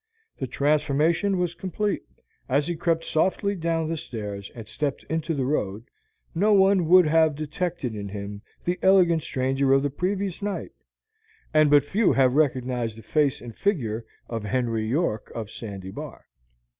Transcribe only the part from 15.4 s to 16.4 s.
Sandy Bar.